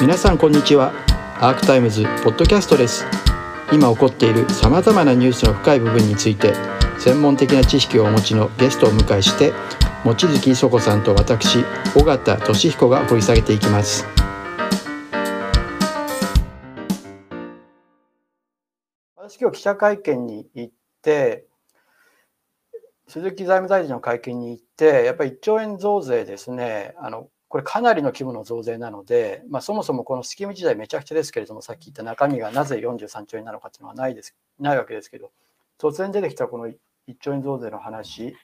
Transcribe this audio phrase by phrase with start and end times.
[0.00, 0.92] 皆さんこんにちは。
[1.40, 3.06] アークタイムズポッドキャストです。
[3.72, 6.52] 今起こっているさまざまなニュースの深い部分について
[6.98, 9.52] 専門的な知識をお持ちのゲストを迎えして
[10.04, 11.64] 望月磯子さんと私
[11.96, 14.04] 尾形俊彦が掘り下げていきます。
[19.16, 21.46] 私今日記者会見に行って
[23.08, 26.94] 鈴木財務大臣の会見に行ってやっぱり1兆円増税ですね。
[26.98, 35.30] あのこれかなりの規模の増税なので、まあ、そもそもこのスキーム自体めちゃくちゃですけれどもさっき言った中身がなぜ43兆円なのかっていうのはないですないわけですけど
[35.78, 36.74] 突然出てきたこの1
[37.20, 38.34] 兆円増税の話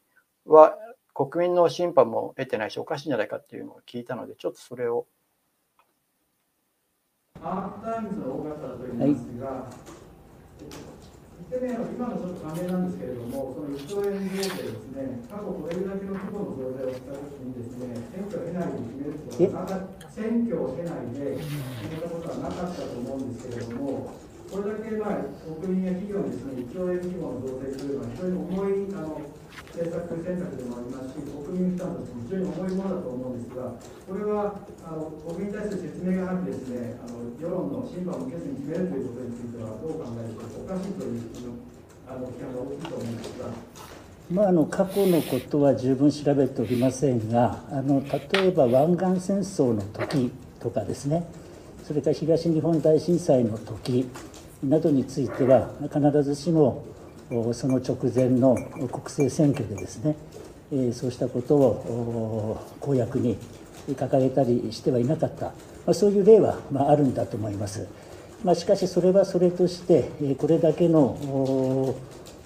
[0.47, 0.77] は
[1.12, 5.09] 国民の審判も得てないしおかしいんじゃないかっていうのを聞いたのでちょっとそれを。
[7.43, 11.00] Arc Timesの尾形と言いますが、はい
[11.51, 19.83] でね今のちょっと関連なんですけれども、その1兆円増税ですね、過去これだけの規模の増税をしたときにですね、選挙を経ないで決めるということは
[20.15, 21.51] 選挙を経ないで決
[21.91, 24.15] めたことはなかったと思うんですけれども、
[24.51, 25.23] これだけまあ
[25.62, 29.23] 国民や企業にですね1兆円規模の増税というのは非常に重いあの
[29.70, 33.71] 政策選択でもありますし、国民負担としても非常に重いものだと思うんですが、
[34.06, 41.23] これはあの国民に対する説明がなくですね、あの世論の審判を受けずに決めるということについてはどう考えるか、おかしいという
[42.06, 43.90] あの批判が大きいと思うんですが。
[44.30, 48.01] まあ、あの過去のことは十分調べておりませんがあの
[48.32, 51.26] 例えば湾岸戦争の時とかですね
[51.82, 54.09] それから東日本大震災の時
[54.63, 56.85] などについては必ずしも
[57.53, 60.17] その直前の国政選挙でですね
[60.93, 63.39] そうしたことを公約に
[63.89, 65.53] 掲げたりしてはいなかった、
[65.87, 66.59] まそういう例は
[66.89, 67.87] あるんだと思います。
[68.44, 71.17] まあ、しかしそれはそれとしてこれだけの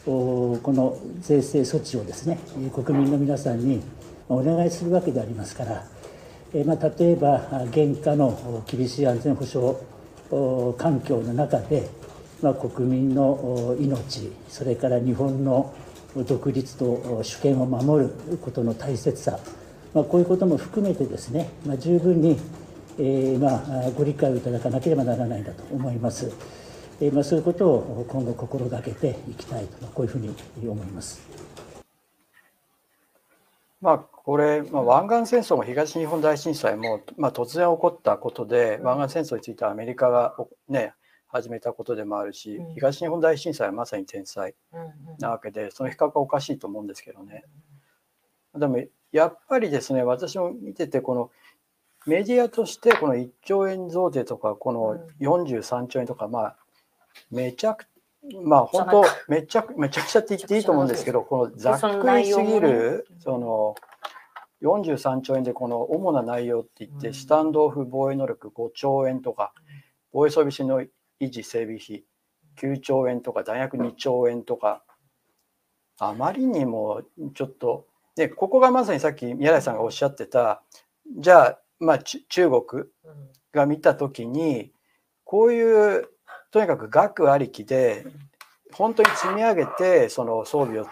[0.05, 2.39] この税制措置をですね
[2.75, 3.81] 国民の皆さんに
[4.29, 5.85] お願いするわけでありますから、
[6.65, 9.77] まあ、例えば現下の厳しい安全保障
[10.77, 11.89] 環境の中で
[12.45, 15.75] まあ、国民の命それから日本の
[16.15, 18.11] 独立と主権を守る
[18.43, 19.39] ことの大切さ、
[19.95, 22.39] まあ、こういうことも含めてですね、まあ、十分に、
[22.99, 26.31] えーまあ、ご理解をいただかなければならないんだと思います。
[27.01, 30.35] えーまあ、そういうことを今後心がけていきたいと、こういうふうに
[30.69, 31.23] 思います。
[33.81, 40.37] まあ、これ、まあ、湾岸戦争も東日本大震災も、まあ、突然起こったことで、湾岸戦争についてはアメリカが、
[40.69, 40.93] ね、
[41.35, 44.55] 始めたことでもあるし、うん、東日本大震災はまさに天才
[45.19, 47.43] なわけで、その比較はおかしいと思うんですけどね。
[48.55, 48.79] でも
[49.11, 51.31] やっぱりですね私も見ててこの
[52.07, 56.57] メディアとしてこの1兆円増税とかこの43兆円とかまあ
[57.33, 57.87] めちゃく
[58.45, 63.75] まあ本当めちゃめちゃくちゃって言っていいと思うんですけどこのざっくりすぎるその
[64.63, 69.53] 43兆円でこの主な内容って言ってスタンドオフ防衛能力5兆円とか
[70.13, 70.85] 防衛装備品の
[71.21, 72.05] 維持整備費
[72.57, 74.83] 9兆円とか弾薬2兆円とか。
[75.99, 77.03] あまりにも
[77.35, 77.87] ちょっと
[78.17, 80.63] でここがまさにさっき宮台さんがおっしゃってた
[81.19, 82.85] じゃあまあ中国
[83.53, 84.73] が見た時に
[85.25, 86.09] こういう
[86.51, 88.07] とにかく額ありきで
[88.73, 90.87] 本当に積み上げてその装備を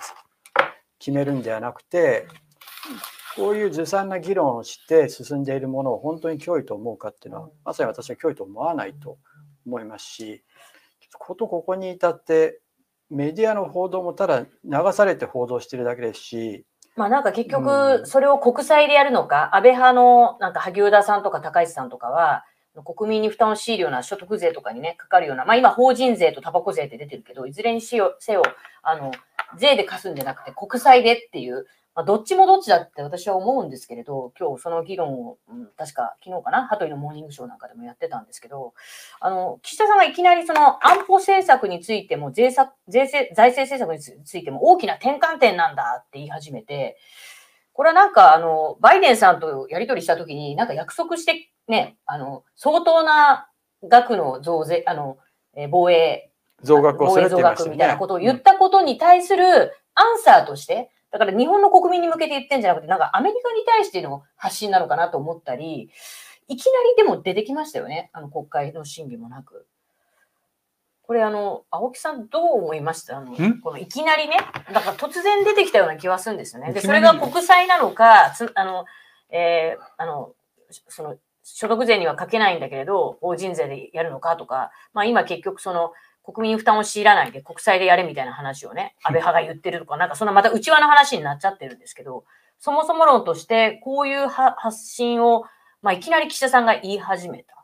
[0.98, 2.26] 決めるんではなくて
[3.36, 9.18] こういうずさんな議論をして進んでいるものを本当に脅威と思うかっていうのはまさに私は脅威と思わないと
[9.66, 10.42] 思いますし
[11.18, 12.60] ことここに至って
[13.10, 16.64] メディアの報道もただ流されて報道してるだけですし
[16.96, 22.44] まあなんか結局、それを国債でやるのか、うん、安倍派のなんか萩生田さんとか高市さんとかは、
[22.84, 28.42] 国民に負担を強いるような所得税とかにね、かかるような、まあ今法人税とタバコ税って出てるけど、いずれにせよ、せよ
[28.82, 29.10] あの、
[29.58, 38.72] 税で貸すんじゃなくて国債でっていう、まあ、どっちもどっちだって私は思うんですけれど、今日その議論を、うん、確か昨日かな、羽鳥のモーニングショーなんかでもやってたんですけど、
[39.20, 46.97] あの、岸田さんがいきなりその安保政策についても税策、税制、財政政策についても大きな転換点なんだって言い始めて、
[47.75, 53.49] これはなんかあの、バイデンさんとやり取りしたときに、なんか約束してね、あの、相当な
[53.84, 55.19] 額の増税、あの、
[55.55, 56.31] え防衛、
[56.62, 65.91] 増額をするって言いましたみたいなことを言ったことに対するアンサーとして、だから日本の国民に向けて言ってんじゃなくて、なんかアメリカに対しての発信なのかなと思ったり、
[66.49, 68.11] いきなりでも出てきましたよね。
[68.12, 69.67] あの国会の審議もなく。
[71.03, 73.19] これあの、青木さんどう思いました？
[73.19, 74.37] あのこのいきなりね、
[74.73, 76.73] だから突然出てきたような気はするんですよね。
[76.73, 78.87] で、それが国債なのか、つあの、
[79.29, 80.32] えー、あの、
[80.70, 92.24] その、所得税にはかけないんだけれど、法人税でやるのかとか、まあ今結局その、国民負担を強いらないで国債でやれみたいな話をね、安倍派が言ってるとか、なんかそんなまた内輪の話になっちゃってるんですけど、
[92.58, 95.44] そもそも論として、こういう発信を
[95.82, 97.54] まあ、いきなり岸田さんが言い始めた。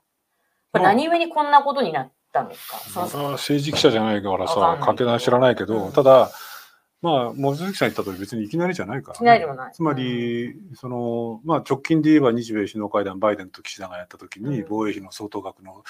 [0.73, 2.57] これ何故にこんなことになったのか。
[2.95, 5.93] まあ政治記者じゃないからさわかんない知らないけど、うん。
[5.93, 6.31] ただ
[7.01, 9.73] まあ望月さん言った通り別にいきなりじゃないから、いきなりでもない。
[9.73, 14.67] つまり、そのまあ、直近で言えば日米首脳会談バイデンと岸田がやった時にうん。
[14.69, 15.85] 防衛費の相当額の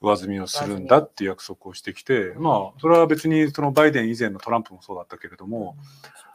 [0.00, 5.76] 上積みをするんだっていう約束をしてきて、まあそれは別にそのバイデン以前のトランプもそうだったけれども、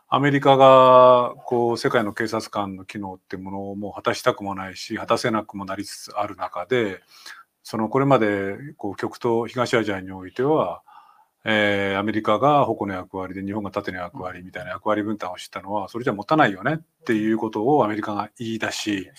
[0.07, 7.01] アメリカがこう世界の警察官の機能ってものをもう果たしたくもないし果たせなくもなりつつある中で
[7.63, 10.83] そのこれまでこう極東東アジアにおいては、
[11.43, 19.09] えーアメリカが矛の役割で日本が盾の役割みたいな役割分担を知ったのはそれじゃ持たないよねっていうことをアメリカが言い出し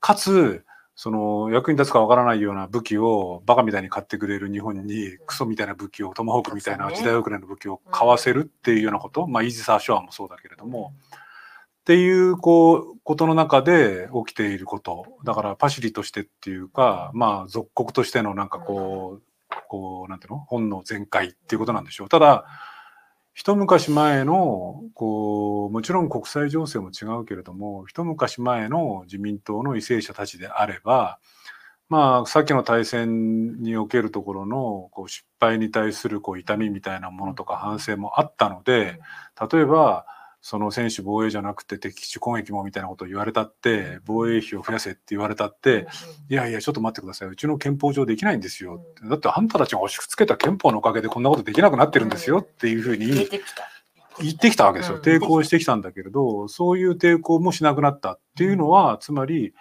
[0.00, 10.92] かつその役に立つかわからないような武器をバカみたいに買ってくれる日本にクソみたいな武器をトマホークみたいな時代遅れの武器を買わせるっていうようなこと、まあイージス・アショアもそうだけれども、
[11.80, 15.06] っていうこうことの中で起きていること。
[15.24, 19.22] だからパシリとしてっていうかまあ属国としてのなんかこう
[19.68, 20.38] こうなんていうの？
[20.38, 22.08] 本能全開っていうことなんでしょう。
[22.08, 22.44] ただ
[23.34, 31.18] 一昔前のこうもちろん国際情勢も違うけれども一昔前の自民党の為政者たちであれば
[31.88, 39.00] まあさっきの対戦におけるところのこう失敗に対するこう痛みみたいなものとか反省もあったので
[39.52, 40.06] 例えば
[40.42, 45.86] その選手防衛じゃなくて敵基地攻撃もみたいなことを言われたって防衛費を増やせって言われたって
[46.28, 48.84] いやいやちょっと待ってくださいうちの憲法上できないんですよ。
[49.08, 53.28] だってあんたたちが押し付けた憲法のおかげでこんなことできなくなってるんですよっていうふう出に。
[54.20, 54.96] 言ってきたわけですよ。
[54.96, 55.02] うん。
[55.02, 59.54] 抵抗してきたんだけれどそういう抵抗もしなくなったっていうのはつまり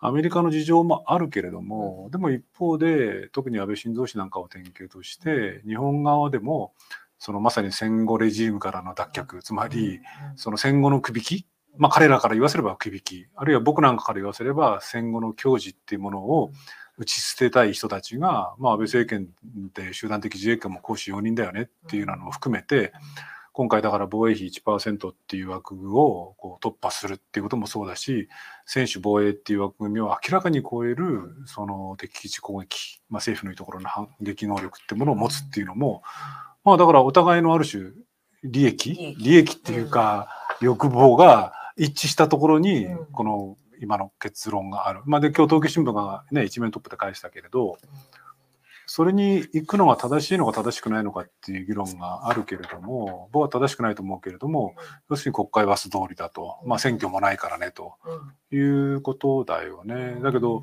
[0.00, 6.74] アメリカの事情もあるけれどもでも一方で特に安倍晋三氏なんかを典型として日本側でも
[7.24, 10.00] そのまさに戦後レジームからの脱却つまり
[10.36, 11.46] その戦後のくびき、
[11.78, 16.52] まあ、彼らから言わせればくびきあるいは僕なんかから言わせれば戦後の矜持っていうものを
[16.98, 19.28] 打ち捨てたい人たちが、まあ、安倍政権
[19.72, 22.92] で集団的自衛権も行使容認だよねっていうのを含めて
[23.54, 28.28] 今回だから防衛費1%っていう枠をこう突破するっていうこともそうだし
[28.66, 36.02] 専守防衛っていう枠組みを明らかに超えるその敵基地攻撃、まあ、政府のいいところの反撃能力ってものを持つっていうのも
[36.64, 37.90] まあだからお互いのある種
[38.42, 39.16] 利益利益。
[39.22, 40.28] 利益っていうか
[40.60, 43.06] 欲望が一致したところにうん。
[43.06, 45.00] この今の結論がある。
[45.04, 47.76] まあで今日東京新聞がね一面トップで返したけれど
[48.86, 54.74] それに行くのが正しいのか正しくないのかっていう議論があるけれども僕は正しくないと思うけれども
[55.10, 57.94] 要するに国会は素通りだと、まあ、選挙もないからねと。
[58.52, 60.20] いうことだよね。
[60.22, 60.62] だけど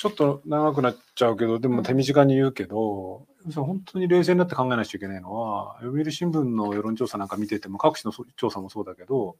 [0.00, 9.36] ちょっと長くなっちゃうけどでも手短に言うけど、本当に冷静になって考えなきゃいけないのは読売新聞の世論調査なんか見てても各地の調査もそうだけど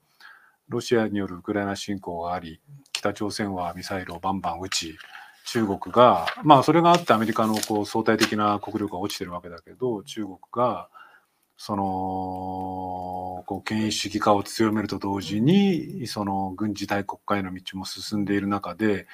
[0.69, 2.61] ロシアによるウクライナ侵攻があり
[2.93, 4.99] 北朝鮮はミサイルをバンバン撃ち
[5.47, 10.91] 中国がまあそれがあってアメリカのこう相対的な国力が落ちてるわけだけど中国が
[11.57, 19.07] そのこう権威主義化を強めると同時にその軍事大国化への道も進んでいる中で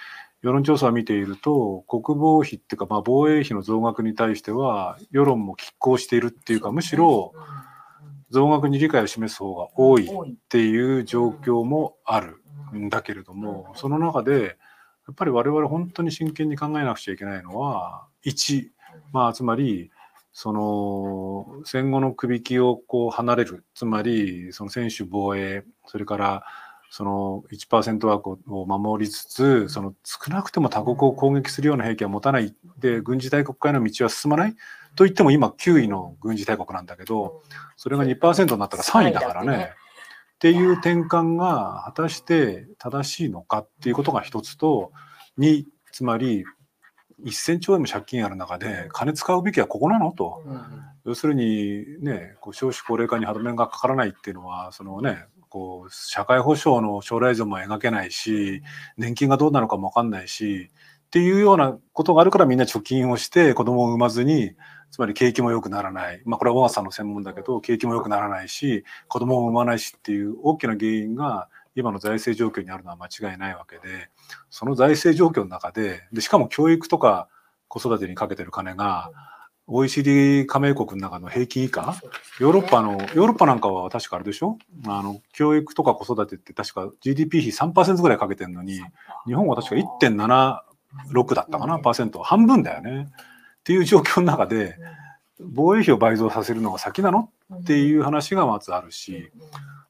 [0.47, 7.33] 世論調査を見ていると国防費っていうかまあ防衛費の増額に対しては世論も拮抗しているっていうかむしろ
[8.31, 12.41] 増額に理解を示す方が多いっていう状況もある
[12.73, 14.57] んだけれどもその中で
[15.09, 18.69] やっぱり我々本当に真剣に考えなくちゃいけないのは1
[19.11, 19.91] まあつまり
[20.33, 23.65] その戦後のくびきをこう離れる。
[23.75, 26.45] つまりその専守防衛それから
[26.97, 32.55] その1%枠を守りつつその少なくても他国を攻撃するような兵器は持たない。
[32.79, 34.55] で軍事大国化への道は進まない。
[34.95, 37.43] と言っても今9位の軍事大国なんだけど
[37.77, 39.73] それが2%になったら3位だからね。
[40.37, 44.91] っていう転換が果たして正しいのかっていうことが一つと
[45.39, 46.47] 2つまり
[47.27, 50.13] 1000兆円も借金ある中で金使うべきはここなの？
[50.13, 50.43] と。
[51.05, 55.27] 要するにねこう少子高齢化に歯止めがかからないっていうのはそのね
[55.57, 58.63] こう社会保障の将来像も描けないし
[58.99, 60.71] 年金がどうなのかも分かんないし
[61.07, 64.53] っていうようなことがあるからみんな貯金をして子供を産まずに
[64.91, 66.21] つまり景気も良くならない。
[66.27, 74.11] まあこれは小川さんの専門だけど景気も良くならないし子供を産まないしっていう大きな原因が今の財政状況にあるのは間違いないわけで
[74.51, 77.29] その財政状況の中ででしかも教育とか
[77.69, 79.11] 子育てにかけてる金が
[79.69, 82.01] OECD 加盟国の中の平均以下？
[82.39, 84.59] ヨーロッパのヨーロッパなんかは確かあれでしょ？
[84.87, 88.81] あの教育とか子育てって確か GDP 比3%ぐらいかけてるのに
[89.27, 92.23] 日本は確か1.76だったかなパーセント。
[92.23, 93.09] 半分だよね。
[93.11, 94.77] っていう状況の中で
[95.41, 97.31] 防衛費を倍増させるのが先なの？
[97.53, 99.33] っていう話がまずあるし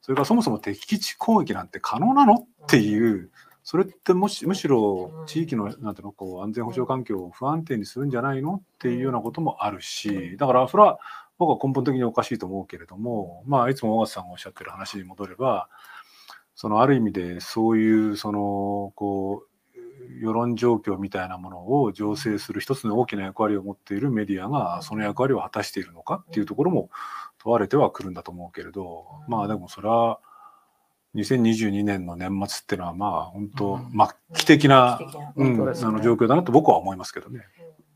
[0.01, 2.33] それからそもそも敵基地攻撃なんて可能なの？
[2.33, 3.29] っていう
[3.69, 10.99] それってもしむしろ地域のなんていうのこう安全保障環境を不安定にするんじゃないのっていうようなこともあるしだからそれは
[11.37, 15.67] 僕は根本的におかしいと思うけれどもまあいつも小笠さんがおっしゃってる話に戻れば
[16.55, 26.89] そのある意味でそういうそのこう世論状況みたいなものを醸成する一つの大きな役割を持っているメディアがその役割を果たしているのかっていうところも
[27.37, 30.21] 問われてはくるんだと思うけれどまあでもそれは
[31.17, 33.79] 2022年の年末っていうのはまあ本当
[34.31, 34.99] 末期的な、
[35.35, 37.41] うん、あの状況だなと僕は思いますけどね。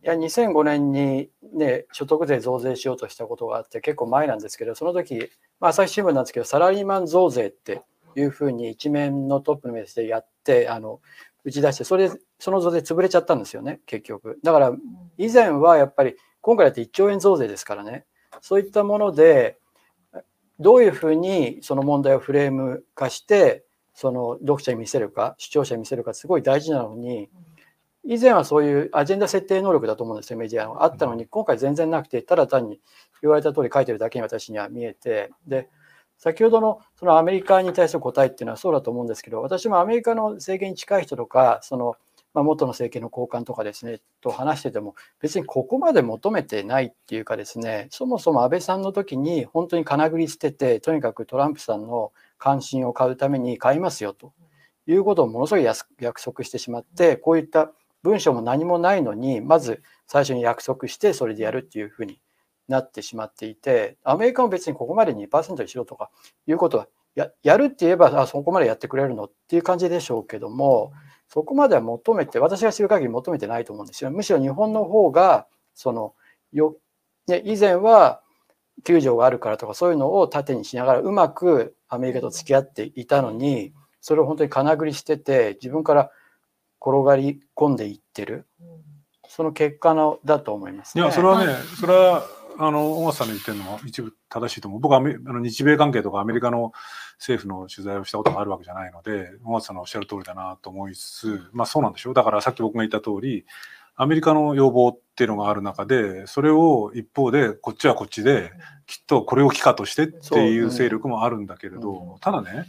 [0.03, 7.83] いや2005年に、ね、所得税増税しようとしたことがあって結構前なんですけどその時、まあ、朝日新聞なんですけどサラリーマン増税って
[8.15, 11.01] いうふうに一面のトップのメッセでやってあの
[11.43, 14.39] 打ち出してそれその増税潰れちゃったんですよね結局。
[14.43, 14.73] だから
[15.19, 18.05] 以前はやっぱり今回だって1兆円増税ですからね。
[18.41, 19.59] そういったもので
[20.61, 27.29] どういうふうにその問題をフレーム化してその読者に見せるか視聴者に見せるかすごい大事なのに
[28.03, 30.83] 以前はそういうアジェンダ設定能力だと思うんですよメディアの。
[30.83, 32.79] あったのに今回全然なくてただ単に
[33.21, 35.31] 言われた通り書いてるだけに私には見えて。
[35.47, 35.69] で
[36.17, 41.95] 先ほどのそのアメリカに対する答えっていうのはそうだと思うんですけど私もアメリカの政権に近い人とかその
[42.33, 54.33] まあ、元の政権の高官とかですねと話してても別にここまで求めてないっていうかですねそもそも安倍さんの時に本当に金繰り捨ててとにかくトランプさんの関心を買うために買いますよと
[54.87, 55.63] いうことをものすごい
[55.99, 57.71] 約束してしまってこういった
[58.01, 62.19] 文書も何もないのにまず最初に約束してそれでやるっていうふうに
[62.67, 66.09] なってしまっていてアメリカも別にここまで2%にしろとか
[66.47, 70.93] いうことはややるって言えばあそこまでやってくれるのっていう感じでしょうけども。
[71.33, 74.11] そこまでは求めて私が知る限り求めてないと思うんですよ。
[74.11, 76.13] むしろ日本の方がその
[76.51, 76.75] よ、
[77.27, 78.21] ね、以前は
[78.83, 86.11] 救助があるからとかそういうのを盾にしながらうまくアメリカと付き合っていたのにそれを本当に金繰りしてて自分から
[86.85, 88.45] 転がり込んでいってる。
[89.29, 92.25] その結果のだと思います、ね、いやそれはねそれは
[92.63, 94.79] あの小松さんの言ってるのも一部正しいと思う。
[94.79, 96.73] 僕はあの日米関係とかアメリカの
[97.17, 102.13] 政府の取材をしたことがあるわけじゃないので小松さんのおっしゃる通りだなと思いつつまあそうなんでしょう。
[102.13, 103.45] だからさっき僕が言った通り
[103.95, 108.51] アメリカの要望っていうのがある中でそれを一方でこっちはこっちで
[108.85, 112.65] きっとこれを帰化としてっていう勢力もあるんだけれど、ただね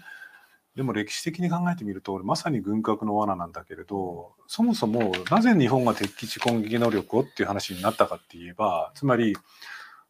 [0.74, 9.36] でも歴史的に考えてみるとまさに軍拡の罠なんだけれどそもそもなぜ日本が敵基地攻撃能力をっていう話になったかって言えばつまり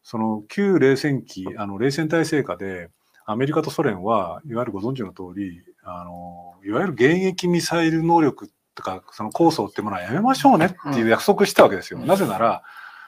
[0.02, 2.90] その旧冷戦期あの冷戦体制下で
[3.25, 12.00] アメリカとソ連はいわゆるご存知の通りあのいわゆる迎撃ミサイル能力とかその構想ってものはやめましょうねっていう約束したわけですよ。
[12.00, 12.62] なぜなら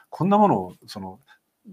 [0.09, 1.19] こんなものをその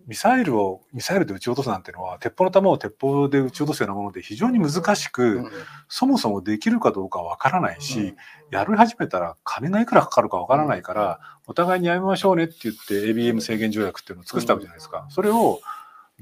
[0.06, 5.50] ミサイルをミサイルで撃ち落とすなんていうのは鉄砲の弾を鉄砲で撃ち落とすようなもので非常に難しく、
[5.88, 8.14] そもそもできるかどうかわからないし、
[8.50, 15.06] やり始めたら金がいくらかかるかわからないから、お互いにやめましょうねって言って ABM 制限条約っていうのを作ったわけじゃないですか。
[15.10, 15.60] それを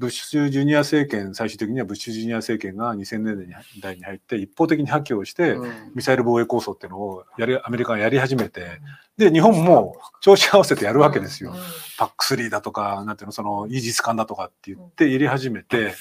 [0.01, 3.47] ブッシュジュニア政権最終的にはブッシュジュニア政権が2000年
[3.79, 5.55] 代に入って一方的に破棄をして、
[5.93, 8.81] ミサイル防衛構想っていうのをやりアメリカがやり始めて
[9.15, 11.53] で日本も調子合わせてやるわけですよ。
[11.99, 15.93] パック3だとかなんていうのそのイージス艦だとかって言ってやり始めて。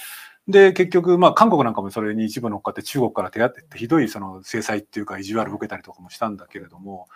[0.49, 7.07] で結局、まあ、韓国なんかもそれに一部乗っかって中国から手当てってひどいその制裁っていうか意地悪を受けたりとかもしたんだけれども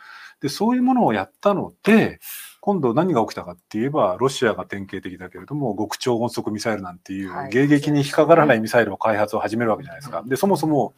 [0.40, 2.20] でそういうものをやったので
[2.60, 10.22] 今度何が起きたかって言えばロシアが典型的だけれども極超音速ミサイルなんていう迎撃に引っかからないミサイルを開発を始めるわけじゃないですか。
[10.26, 10.94] でそもそも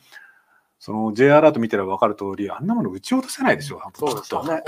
[0.79, 4.63] その J アラート見てれば分かる通りあんなもの撃ち落とせないですよ、そうでね。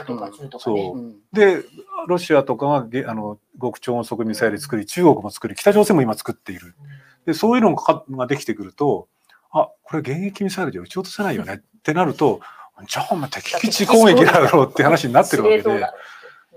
[0.59, 1.37] そう。
[1.37, 1.63] で
[2.09, 6.75] ロシアとかがあの極超音速ミサイル作り中国も作り北朝鮮も今作っている。
[7.27, 9.07] でそういうのができてくると
[9.51, 12.41] あこれ迎撃ミサイルで撃ち落とせないよねってなると
[12.87, 15.87] じゃあお前敵基地攻撃だろうって話になってるわけで。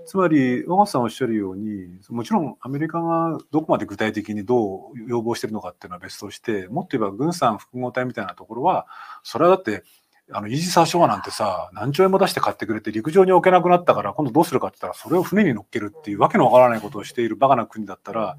[0.04, 8.86] つまり、小松さんおっしゃるように、もちろんアメリカがどこまで具体的にどう要望してるのかっていうのは別として、もっと言えば軍産複合体みたいなところは、
[9.22, 9.84] それはだって、
[10.32, 18.36] あの、イージス・アショアなんてさ、何兆円も出して買ってくれて陸上に置けなくなったから、今度どうするかって言ったら、それを船に乗っけるっていうわけのわからないことをしているバカな国だったら、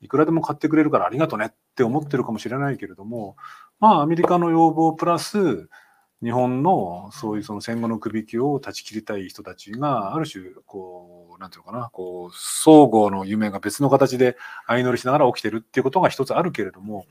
[0.00, 3.36] いくらでも買ってくれるからありがとねって思ってるかもしれないけれども、
[3.80, 5.68] まあ、アメリカの要望プラス、
[6.24, 17.04] 日本のそういうその戦後の首引きを断ち切りたい人たちがある種こうなんていうのかなこう総合の夢が別の形で相乗りしながら起きてるっていうことが一つあるけれども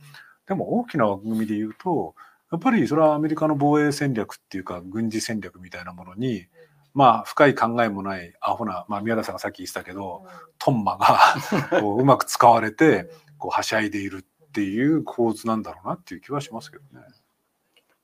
[0.48, 2.16] でも大きな枠組みで言うと
[2.52, 6.48] やっぱりそれはアメリカの防衛戦略っていうか軍事戦略みたいなものに
[6.96, 10.26] まあ深い考えもないアホな、まあ、宮田さんがさっき言ってたけど
[10.58, 17.06] トンマがこううまく使われてこうはしゃいでいるっていう構図なんだろうなっていう気はしますけどね。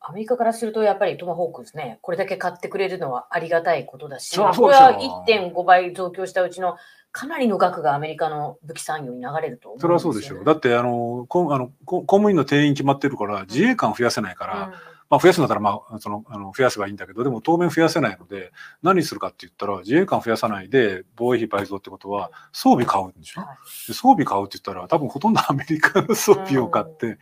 [0.09, 6.77] アメリカからするとやっぱりトマホークですね、これだけ買ってくれるのはありがたいことだし、そりゃそうでしょこれは1.5倍増強したうちの
[7.11, 9.81] かなりの額がアメリカの武器産業に流れると思うん。
[9.81, 10.43] それはそうでしょう。
[10.43, 14.71] だって、あの、こあのこ公務員の定員決まってるから、自衛官増やせないから、うん。
[15.11, 18.51] まあ増やすんだったら、まあ、その、あの、増やせばいいんだけど、でも当面増やせないので、
[18.81, 23.41] 何するかって言ったら、自衛官増やさないで防衛費倍増ってことは、装備買うんでしょ。
[23.41, 23.87] はい。
[23.87, 27.17] で装備買うって言ったら、多分ほとんどアメリカの装備を買って、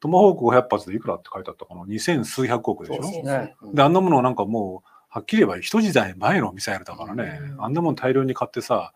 [0.00, 3.02] トマホーク500発でいくらって書いてあったかな ?2000 数百億でしょ？
[3.02, 3.54] で。
[3.74, 8.92] で、あんなものはなんかもう、はっきり言えば一時代前のミサイルだからね、うんあんなもん大量に買ってさ、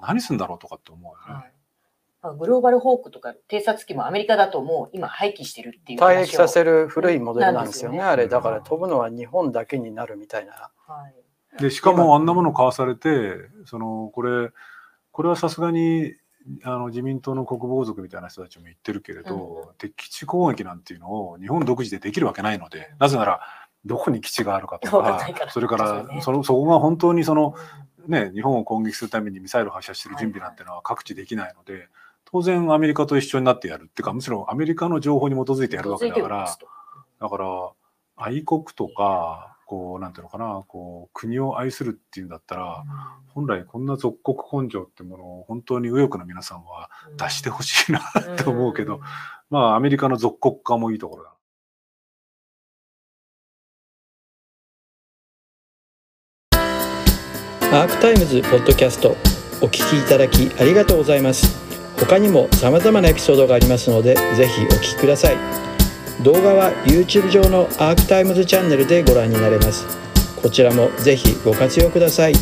[0.00, 1.40] 何すんだろうとかって思うよね。
[1.42, 1.52] はい
[2.22, 6.84] あグローバルホークとか偵察機もアメリカだともう今廃棄してるっていう退役させる。
[6.84, 8.26] る古いモデルなんですよね、なんあれ。
[8.26, 10.52] だから飛ぶのは日本だけになるみたいな。
[10.52, 11.14] はい
[11.58, 13.34] で、しかもあんなもの買わされて、
[13.64, 14.50] その、これ、
[15.10, 16.14] これはさすがに、
[16.62, 23.40] あの自民党の国防族みたいな人たちも言ってるけれど、敵地攻撃なんていうのを日本独自でできるわけないので、なぜなら、
[23.84, 27.54] どこに基地があるかとかわかそれからその、そこが本当にその、
[28.08, 31.88] ね、日本を攻撃するためにミサイルを発射してる準備なんてのは各地できないので、
[32.24, 36.56] 当然アメリカと一緒になってやるっていうか、むしろアメリカの情報に基づいてやるわけだから
[37.20, 37.70] だから、
[38.16, 42.84] 愛国とか、こう、なんていうのかな、こう、国を愛するっていうんだったら、
[43.28, 48.02] 本来こんな属国根性ってものを本当に右翼の皆さんは出してほしいなっ
[48.36, 49.00] て思うけど、
[49.50, 51.32] まあアメリカの属国化もいいところだ。
[57.72, 59.10] アークタイムズポッドキャスト
[59.60, 61.66] お聞きいただきありがとうございます。
[61.98, 65.75] 他にも様々なエピソードがありますのでぜひお聞きください
[66.22, 69.84] 動画は YouTube 上のアークタイムズチャンネルでご覧になれます。
[70.40, 72.34] こちらもぜひご活用ください。